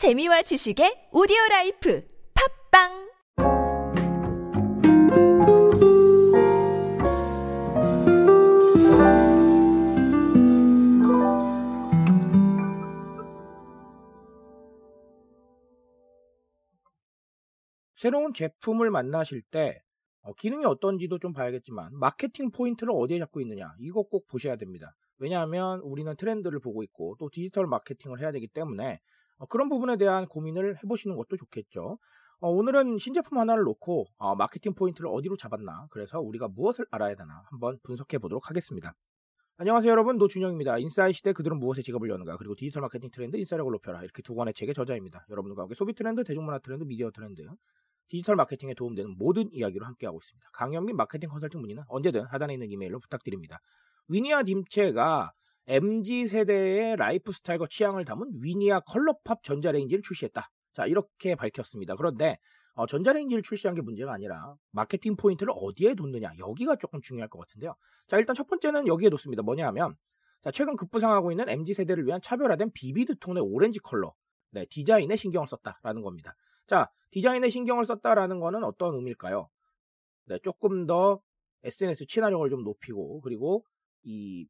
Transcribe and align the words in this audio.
재미와 0.00 0.40
지식의 0.40 1.10
오디오 1.12 1.36
life 1.50 2.02
팟빵 2.32 2.88
새로운 17.94 18.32
제품을 18.32 18.90
만나실 18.90 19.42
때 19.50 19.82
어, 20.22 20.32
기능이 20.32 20.64
어떤지도 20.64 21.18
좀 21.18 21.34
봐야겠지만 21.34 21.90
마케팅 21.92 22.50
포인트를 22.50 22.94
어디에 22.96 23.18
잡고 23.18 23.42
있느냐 23.42 23.74
이거 23.78 24.04
꼭 24.04 24.26
보셔야 24.28 24.56
됩니다. 24.56 24.94
왜냐하면 25.18 25.80
우리는 25.80 26.16
트렌드를 26.16 26.58
보고 26.58 26.82
있고 26.84 27.16
또 27.18 27.28
디지털 27.28 27.66
마케팅을 27.66 28.20
해야 28.20 28.32
되기 28.32 28.48
때문에 28.48 28.92
어, 28.94 28.98
그런 29.46 29.68
부분에 29.68 29.96
대한 29.96 30.26
고민을 30.26 30.76
해보시는 30.82 31.16
것도 31.16 31.36
좋겠죠. 31.36 31.98
어, 32.40 32.48
오늘은 32.48 32.98
신제품 32.98 33.38
하나를 33.38 33.64
놓고 33.64 34.06
어, 34.16 34.34
마케팅 34.34 34.74
포인트를 34.74 35.10
어디로 35.10 35.36
잡았나 35.36 35.88
그래서 35.90 36.20
우리가 36.20 36.48
무엇을 36.48 36.86
알아야 36.90 37.14
되나 37.14 37.42
한번 37.50 37.78
분석해 37.82 38.18
보도록 38.18 38.48
하겠습니다. 38.48 38.94
안녕하세요 39.58 39.90
여러분 39.90 40.16
노준영입니다. 40.16 40.78
인싸의 40.78 41.12
시대 41.12 41.34
그들은 41.34 41.58
무엇에 41.58 41.82
지갑을 41.82 42.08
여는가 42.08 42.38
그리고 42.38 42.54
디지털 42.54 42.80
마케팅 42.80 43.10
트렌드 43.10 43.36
인싸력을 43.36 43.70
높여라 43.70 44.02
이렇게 44.02 44.22
두 44.22 44.34
권의 44.34 44.54
책의 44.54 44.74
저자입니다. 44.74 45.26
여러분과 45.28 45.62
함께 45.62 45.74
소비 45.74 45.92
트렌드, 45.92 46.24
대중문화 46.24 46.60
트렌드, 46.60 46.84
미디어 46.84 47.10
트렌드 47.10 47.46
디지털 48.10 48.36
마케팅에 48.36 48.74
도움되는 48.74 49.16
모든 49.18 49.48
이야기로 49.52 49.86
함께하고 49.86 50.18
있습니다. 50.18 50.50
강연 50.52 50.84
및 50.84 50.94
마케팅 50.94 51.28
컨설팅 51.28 51.60
문의는 51.60 51.84
언제든 51.88 52.24
하단에 52.24 52.54
있는 52.54 52.70
이메일로 52.70 52.98
부탁드립니다. 52.98 53.60
위니아 54.08 54.42
딤채가 54.42 55.32
MZ 55.66 56.26
세대의 56.26 56.96
라이프 56.96 57.32
스타일과 57.32 57.66
취향을 57.70 58.04
담은 58.04 58.30
위니아 58.42 58.80
컬러팝 58.80 59.42
전자레인지를 59.42 60.02
출시했다. 60.02 60.50
자 60.72 60.86
이렇게 60.86 61.34
밝혔습니다. 61.34 61.94
그런데 61.94 62.38
어, 62.74 62.86
전자레인지를 62.86 63.42
출시한 63.42 63.74
게 63.74 63.82
문제가 63.82 64.12
아니라 64.12 64.54
마케팅 64.70 65.16
포인트를 65.16 65.52
어디에 65.56 65.94
뒀느냐 65.94 66.32
여기가 66.38 66.76
조금 66.76 67.00
중요할 67.00 67.28
것 67.28 67.38
같은데요. 67.40 67.74
자 68.06 68.18
일단 68.18 68.34
첫 68.34 68.46
번째는 68.46 68.86
여기에 68.86 69.10
뒀습니다. 69.10 69.42
뭐냐 69.42 69.66
하면 69.68 69.96
자 70.42 70.50
최근 70.50 70.76
급부상하고 70.76 71.30
있는 71.30 71.48
MZ 71.48 71.74
세대를 71.74 72.06
위한 72.06 72.20
차별화된 72.22 72.70
vivid 72.72 73.18
톤의 73.18 73.42
오렌지 73.42 73.78
컬러 73.80 74.14
네, 74.52 74.66
디자인에 74.70 75.16
신경을 75.16 75.46
썼다라는 75.46 76.02
겁니다. 76.02 76.34
자 76.66 76.90
디자인에 77.10 77.50
신경을 77.50 77.84
썼다라는 77.84 78.40
거는 78.40 78.64
어떤 78.64 78.94
의미일까요? 78.94 79.48
네, 80.26 80.38
조금 80.42 80.86
더 80.86 81.20
SNS 81.64 82.06
친화력을 82.06 82.48
좀 82.48 82.62
높이고 82.64 83.20
그리고 83.20 83.64
이 84.02 84.46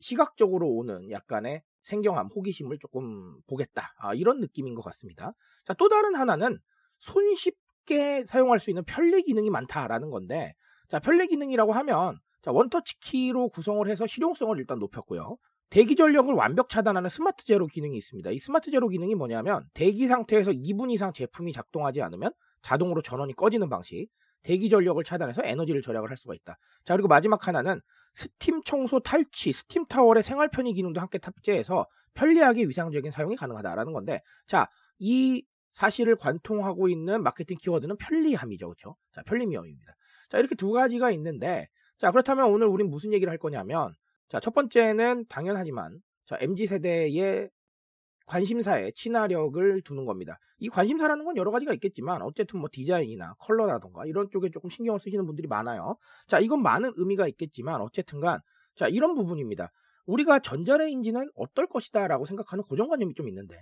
시각적으로 0.00 0.68
오는 0.68 1.10
약간의 1.10 1.62
생경함, 1.82 2.28
호기심을 2.34 2.78
조금 2.80 3.40
보겠다. 3.46 3.94
아, 3.98 4.14
이런 4.14 4.40
느낌인 4.40 4.74
것 4.74 4.82
같습니다. 4.84 5.32
자, 5.64 5.74
또 5.74 5.88
다른 5.88 6.14
하나는 6.14 6.58
손쉽게 7.00 8.24
사용할 8.26 8.58
수 8.60 8.70
있는 8.70 8.84
편리 8.84 9.22
기능이 9.22 9.50
많다라는 9.50 10.10
건데, 10.10 10.54
자, 10.88 10.98
편리 10.98 11.26
기능이라고 11.28 11.72
하면, 11.72 12.18
자, 12.42 12.52
원터치 12.52 12.98
키로 13.00 13.48
구성을 13.48 13.88
해서 13.88 14.06
실용성을 14.06 14.56
일단 14.58 14.78
높였고요. 14.78 15.36
대기 15.70 15.96
전력을 15.96 16.32
완벽 16.34 16.68
차단하는 16.68 17.08
스마트 17.08 17.44
제로 17.44 17.66
기능이 17.66 17.96
있습니다. 17.96 18.30
이 18.30 18.38
스마트 18.38 18.70
제로 18.70 18.88
기능이 18.88 19.14
뭐냐면, 19.14 19.64
대기 19.74 20.06
상태에서 20.06 20.52
2분 20.52 20.92
이상 20.92 21.12
제품이 21.12 21.52
작동하지 21.52 22.02
않으면 22.02 22.32
자동으로 22.62 23.02
전원이 23.02 23.34
꺼지는 23.34 23.68
방식, 23.68 24.08
대기 24.42 24.70
전력을 24.70 25.02
차단해서 25.02 25.42
에너지를 25.44 25.82
절약을 25.82 26.08
할 26.08 26.16
수가 26.16 26.34
있다. 26.34 26.56
자, 26.84 26.94
그리고 26.94 27.08
마지막 27.08 27.48
하나는 27.48 27.80
스팀 28.16 28.62
청소 28.64 28.98
탈취, 28.98 29.52
스팀 29.52 29.86
타월의 29.86 30.22
생활 30.22 30.48
편의 30.48 30.72
기능도 30.72 31.00
함께 31.00 31.18
탑재해서 31.18 31.86
편리하게 32.14 32.64
위생적인 32.64 33.10
사용이 33.12 33.36
가능하다라는 33.36 33.92
건데, 33.92 34.22
자, 34.46 34.68
이 34.98 35.44
사실을 35.74 36.16
관통하고 36.16 36.88
있는 36.88 37.22
마케팅 37.22 37.58
키워드는 37.58 37.96
편리함이죠. 37.98 38.66
그렇죠? 38.66 38.96
자, 39.12 39.22
편리미엄입니다. 39.22 39.94
자, 40.30 40.38
이렇게 40.38 40.54
두 40.54 40.72
가지가 40.72 41.10
있는데, 41.12 41.68
자, 41.98 42.10
그렇다면 42.10 42.46
오늘 42.46 42.66
우린 42.66 42.88
무슨 42.88 43.12
얘기를 43.12 43.30
할 43.30 43.36
거냐면, 43.36 43.94
자, 44.28 44.40
첫 44.40 44.54
번째는 44.54 45.26
당연하지만, 45.28 46.00
자, 46.24 46.38
MZ 46.40 46.66
세대의 46.66 47.50
관심사에 48.26 48.90
친화력을 48.94 49.82
두는 49.82 50.04
겁니다. 50.04 50.38
이 50.58 50.68
관심사라는 50.68 51.24
건 51.24 51.36
여러 51.36 51.50
가지가 51.50 51.72
있겠지만 51.74 52.22
어쨌든 52.22 52.60
뭐 52.60 52.68
디자인이나 52.70 53.34
컬러라던가 53.38 54.04
이런 54.06 54.28
쪽에 54.30 54.50
조금 54.50 54.68
신경을 54.68 55.00
쓰시는 55.00 55.26
분들이 55.26 55.46
많아요. 55.48 55.96
자, 56.26 56.40
이건 56.40 56.62
많은 56.62 56.92
의미가 56.96 57.28
있겠지만 57.28 57.80
어쨌든간 57.80 58.40
자, 58.74 58.88
이런 58.88 59.14
부분입니다. 59.14 59.70
우리가 60.06 60.40
전자레인지는 60.40 61.30
어떨 61.34 61.66
것이다라고 61.66 62.26
생각하는 62.26 62.62
고정관념이 62.64 63.14
좀 63.14 63.28
있는데 63.28 63.60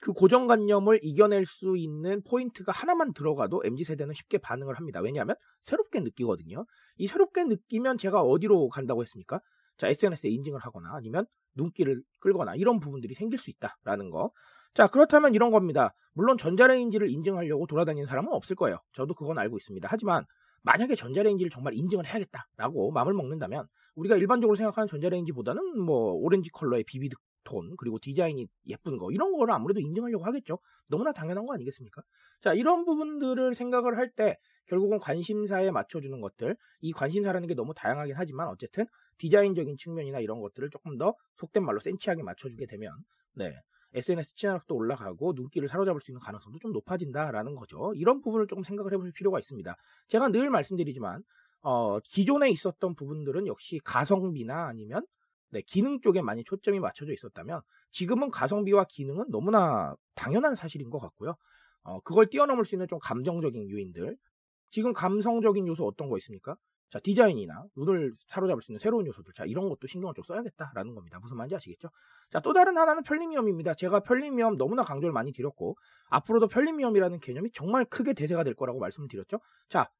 그 0.00 0.12
고정관념을 0.12 1.00
이겨낼 1.02 1.46
수 1.46 1.76
있는 1.76 2.22
포인트가 2.24 2.72
하나만 2.72 3.12
들어가도 3.12 3.62
MZ 3.64 3.84
세대는 3.84 4.14
쉽게 4.14 4.38
반응을 4.38 4.76
합니다. 4.76 5.00
왜냐하면 5.00 5.36
새롭게 5.62 6.00
느끼거든요. 6.00 6.64
이 6.96 7.06
새롭게 7.06 7.44
느끼면 7.44 7.98
제가 7.98 8.20
어디로 8.20 8.68
간다고 8.68 9.02
했습니까? 9.02 9.40
자, 9.76 9.88
SNS에 9.88 10.28
인증을 10.30 10.58
하거나 10.58 10.94
아니면 10.94 11.26
눈길을 11.54 12.02
끌거나 12.20 12.54
이런 12.54 12.80
부분들이 12.80 13.14
생길 13.14 13.38
수 13.38 13.50
있다라는 13.50 14.10
거. 14.10 14.30
자, 14.74 14.86
그렇다면 14.86 15.34
이런 15.34 15.50
겁니다. 15.50 15.94
물론 16.14 16.38
전자레인지를 16.38 17.10
인증하려고 17.10 17.66
돌아다니는 17.66 18.06
사람은 18.06 18.32
없을 18.32 18.56
거예요. 18.56 18.78
저도 18.92 19.14
그건 19.14 19.38
알고 19.38 19.58
있습니다. 19.58 19.86
하지만 19.90 20.24
만약에 20.62 20.94
전자레인지를 20.94 21.50
정말 21.50 21.74
인증을 21.74 22.06
해야겠다라고 22.06 22.92
마음을 22.92 23.12
먹는다면 23.14 23.66
우리가 23.94 24.16
일반적으로 24.16 24.56
생각하는 24.56 24.88
전자레인지보다는 24.88 25.78
뭐 25.80 26.12
오렌지 26.12 26.50
컬러의 26.50 26.84
비비드 26.84 27.14
톤 27.44 27.74
그리고 27.76 27.98
디자인이 27.98 28.46
예쁜 28.66 28.98
거 28.98 29.10
이런 29.12 29.36
거를 29.36 29.54
아무래도 29.54 29.80
인증하려고 29.80 30.24
하겠죠. 30.24 30.58
너무나 30.88 31.12
당연한 31.12 31.46
거 31.46 31.54
아니겠습니까? 31.54 32.02
자, 32.40 32.54
이런 32.54 32.84
부분들을 32.84 33.54
생각을 33.54 33.96
할 33.98 34.12
때 34.14 34.36
결국은 34.66 34.98
관심사에 34.98 35.70
맞춰주는 35.70 36.20
것들 36.20 36.56
이 36.80 36.92
관심사라는 36.92 37.48
게 37.48 37.54
너무 37.54 37.72
다양하긴 37.74 38.14
하지만 38.16 38.48
어쨌든 38.48 38.84
디자인적인 39.18 39.76
측면이나 39.76 40.20
이런 40.20 40.40
것들을 40.40 40.70
조금 40.70 40.98
더 40.98 41.14
속된 41.36 41.64
말로 41.64 41.80
센치하게 41.80 42.22
맞춰주게 42.22 42.66
되면 42.66 42.92
네 43.34 43.52
SNS 43.94 44.34
친화력도 44.36 44.74
올라가고 44.74 45.32
눈길을 45.34 45.68
사로잡을 45.68 46.00
수 46.00 46.10
있는 46.10 46.20
가능성도 46.20 46.58
좀 46.58 46.72
높아진다라는 46.72 47.54
거죠. 47.56 47.92
이런 47.94 48.20
부분을 48.22 48.46
조금 48.46 48.62
생각을 48.64 48.92
해볼 48.92 49.12
필요가 49.12 49.38
있습니다. 49.38 49.76
제가 50.08 50.28
늘 50.28 50.48
말씀드리지만 50.50 51.22
어, 51.62 52.00
기존에 52.00 52.50
있었던 52.50 52.94
부분들은 52.94 53.46
역시 53.46 53.80
가성비나 53.84 54.66
아니면 54.66 55.06
네, 55.52 55.60
기능 55.66 56.00
쪽에 56.00 56.22
많이 56.22 56.42
초점이 56.44 56.80
맞춰져 56.80 57.12
있었다면 57.12 57.60
지금은 57.90 58.30
가성비와 58.30 58.86
기능은 58.88 59.26
너무나 59.30 59.94
당연한 60.14 60.54
사실인 60.54 60.90
것 60.90 60.98
같고요. 60.98 61.36
어, 61.82 62.00
그걸 62.00 62.28
뛰어넘을 62.28 62.64
수 62.64 62.74
있는 62.74 62.88
좀 62.88 62.98
감정적인 63.00 63.70
요인들. 63.70 64.16
지금 64.70 64.94
감성적인 64.94 65.66
요소 65.66 65.86
어떤 65.86 66.08
거 66.08 66.16
있습니까? 66.18 66.56
자, 66.90 66.98
디자인이나 67.00 67.64
눈을 67.76 68.12
사로잡을 68.28 68.62
수 68.62 68.72
있는 68.72 68.78
새로운 68.78 69.06
요소들. 69.06 69.32
자, 69.34 69.44
이런 69.44 69.68
것도 69.68 69.86
신경을 69.86 70.14
좀 70.14 70.24
써야겠다라는 70.24 70.94
겁니다. 70.94 71.18
무슨 71.20 71.36
말인지 71.36 71.56
아시겠죠? 71.56 71.88
자, 72.30 72.40
또 72.40 72.52
다른 72.52 72.76
하나는 72.78 73.02
편리미엄입니다. 73.02 73.74
제가 73.74 74.00
편리미엄 74.00 74.56
너무나 74.56 74.82
강조를 74.82 75.12
많이 75.12 75.32
드렸고, 75.32 75.76
앞으로도 76.08 76.48
편리미엄이라는 76.48 77.20
개념이 77.20 77.50
정말 77.52 77.84
크게 77.86 78.14
대세가 78.14 78.44
될 78.44 78.54
거라고 78.54 78.78
말씀을 78.78 79.08
드렸죠. 79.08 79.38
자, 79.68 79.90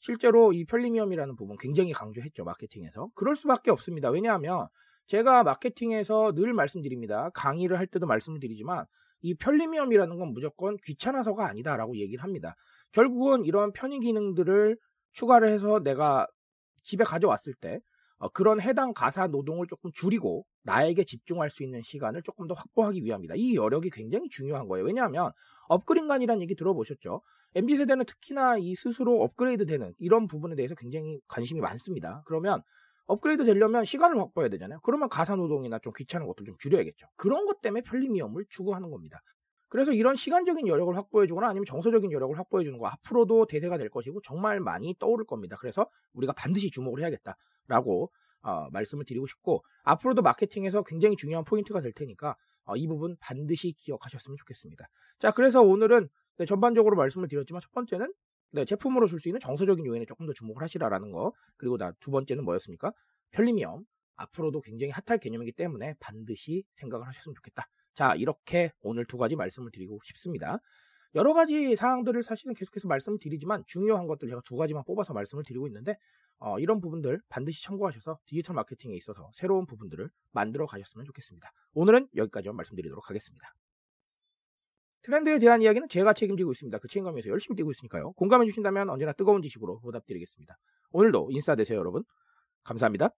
실제로 0.00 0.52
이 0.52 0.64
편리미엄이라는 0.64 1.36
부분 1.36 1.56
굉장히 1.58 1.92
강조했죠. 1.92 2.44
마케팅에서. 2.44 3.10
그럴 3.14 3.36
수밖에 3.36 3.70
없습니다. 3.70 4.10
왜냐하면 4.10 4.66
제가 5.06 5.42
마케팅에서 5.42 6.32
늘 6.34 6.52
말씀드립니다. 6.52 7.30
강의를 7.34 7.78
할 7.78 7.86
때도 7.86 8.06
말씀을 8.06 8.40
드리지만 8.40 8.86
이 9.22 9.34
편리미엄이라는 9.34 10.18
건 10.18 10.32
무조건 10.32 10.76
귀찮아서가 10.84 11.46
아니다라고 11.46 11.96
얘기를 11.98 12.22
합니다. 12.24 12.56
결국은 12.92 13.44
이런 13.44 13.72
편의 13.72 14.00
기능들을 14.00 14.78
추가를 15.12 15.48
해서 15.48 15.80
내가 15.80 16.26
집에 16.82 17.04
가져왔을 17.04 17.52
때 17.54 17.80
어, 18.18 18.28
그런 18.28 18.60
해당 18.60 18.94
가사 18.94 19.26
노동을 19.26 19.66
조금 19.66 19.90
줄이고 19.92 20.44
나에게 20.62 21.04
집중할 21.04 21.50
수 21.50 21.62
있는 21.62 21.82
시간을 21.82 22.22
조금 22.22 22.46
더 22.46 22.54
확보하기 22.54 23.04
위함이다. 23.04 23.34
이 23.36 23.54
여력이 23.54 23.90
굉장히 23.90 24.28
중요한 24.28 24.68
거예요. 24.68 24.84
왜냐하면 24.84 25.32
업그레이드간이라는 25.68 26.42
얘기 26.42 26.54
들어보셨죠? 26.54 27.22
MZ 27.54 27.76
세대는 27.76 28.04
특히나 28.04 28.58
이 28.58 28.74
스스로 28.74 29.22
업그레이드 29.22 29.66
되는 29.66 29.92
이런 29.98 30.28
부분에 30.28 30.54
대해서 30.54 30.74
굉장히 30.74 31.18
관심이 31.26 31.60
많습니다. 31.60 32.22
그러면 32.26 32.62
업그레이드 33.06 33.44
되려면 33.44 33.84
시간을 33.84 34.18
확보해야 34.18 34.48
되잖아요. 34.50 34.78
그러면 34.84 35.08
가사 35.08 35.34
노동이나 35.34 35.80
좀 35.80 35.92
귀찮은 35.96 36.26
것도 36.26 36.44
좀 36.44 36.54
줄여야겠죠. 36.58 37.08
그런 37.16 37.46
것 37.46 37.60
때문에 37.60 37.82
편리미엄을 37.82 38.44
추구하는 38.50 38.90
겁니다. 38.90 39.20
그래서 39.68 39.92
이런 39.92 40.16
시간적인 40.16 40.66
여력을 40.66 40.96
확보해주거나 40.96 41.48
아니면 41.48 41.64
정서적인 41.64 42.10
여력을 42.12 42.36
확보해주는 42.38 42.78
거 42.78 42.86
앞으로도 42.86 43.46
대세가 43.46 43.78
될 43.78 43.88
것이고 43.88 44.20
정말 44.22 44.60
많이 44.60 44.94
떠오를 44.98 45.24
겁니다. 45.24 45.56
그래서 45.60 45.88
우리가 46.12 46.32
반드시 46.32 46.70
주목을 46.70 47.00
해야겠다라고 47.00 48.10
어, 48.42 48.68
말씀을 48.70 49.04
드리고 49.04 49.26
싶고 49.26 49.64
앞으로도 49.84 50.22
마케팅에서 50.22 50.82
굉장히 50.82 51.16
중요한 51.16 51.44
포인트가 51.44 51.80
될 51.80 51.92
테니까 51.92 52.36
어, 52.64 52.76
이 52.76 52.86
부분 52.86 53.16
반드시 53.20 53.72
기억하셨으면 53.72 54.36
좋겠습니다. 54.38 54.86
자, 55.18 55.30
그래서 55.32 55.60
오늘은 55.62 56.08
네, 56.38 56.46
전반적으로 56.46 56.96
말씀을 56.96 57.28
드렸지만 57.28 57.60
첫 57.62 57.70
번째는 57.72 58.12
네, 58.52 58.64
제품으로 58.64 59.06
줄 59.06 59.20
수 59.20 59.28
있는 59.28 59.38
정서적인 59.40 59.84
요인에 59.86 60.06
조금 60.06 60.26
더 60.26 60.32
주목을 60.32 60.62
하시라라는 60.62 61.12
거. 61.12 61.32
그리고 61.56 61.76
나 61.76 61.92
두 62.00 62.10
번째는 62.10 62.44
뭐였습니까? 62.44 62.92
편리미엄. 63.32 63.84
앞으로도 64.16 64.60
굉장히 64.60 64.92
핫할 64.92 65.18
개념이기 65.18 65.52
때문에 65.52 65.94
반드시 66.00 66.64
생각을 66.74 67.06
하셨으면 67.06 67.34
좋겠다. 67.36 67.68
자, 67.94 68.14
이렇게 68.16 68.72
오늘 68.82 69.04
두 69.06 69.16
가지 69.18 69.34
말씀을 69.36 69.70
드리고 69.70 69.98
싶습니다. 70.04 70.58
여러 71.14 71.32
가지 71.32 71.74
사항들을 71.74 72.22
사실은 72.22 72.54
계속해서 72.54 72.86
말씀을 72.88 73.18
드리지만 73.20 73.64
중요한 73.66 74.06
것들 74.06 74.28
제가 74.28 74.42
두 74.44 74.56
가지만 74.56 74.84
뽑아서 74.84 75.12
말씀을 75.12 75.44
드리고 75.44 75.66
있는데 75.66 75.96
어, 76.38 76.58
이런 76.58 76.80
부분들 76.80 77.20
반드시 77.28 77.62
참고하셔서 77.64 78.18
디지털 78.26 78.54
마케팅에 78.54 78.96
있어서 78.96 79.30
새로운 79.34 79.66
부분들을 79.66 80.08
만들어 80.32 80.66
가셨으면 80.66 81.04
좋겠습니다. 81.04 81.50
오늘은 81.74 82.08
여기까지만 82.16 82.56
말씀드리도록 82.56 83.10
하겠습니다. 83.10 83.52
트렌드에 85.02 85.38
대한 85.38 85.62
이야기는 85.62 85.88
제가 85.88 86.12
책임지고 86.12 86.52
있습니다. 86.52 86.78
그 86.78 86.88
책임감에서 86.88 87.28
열심히 87.28 87.56
뛰고 87.56 87.70
있으니까요. 87.70 88.12
공감해 88.12 88.46
주신다면 88.46 88.90
언제나 88.90 89.12
뜨거운 89.12 89.42
지식으로 89.42 89.80
보답드리겠습니다. 89.80 90.56
오늘도 90.92 91.28
인싸 91.30 91.56
되세요, 91.56 91.78
여러분. 91.78 92.04
감사합니다. 92.64 93.10